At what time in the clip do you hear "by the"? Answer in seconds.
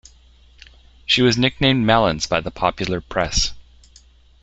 2.25-2.49